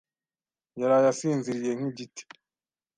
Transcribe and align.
yaraye 0.79 1.07
asinziriye 1.13 1.73
nk'igiti. 1.77 2.23